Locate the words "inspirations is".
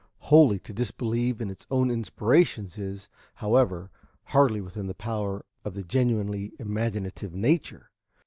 1.91-3.07